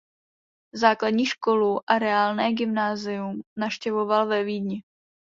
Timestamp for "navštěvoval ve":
3.57-4.43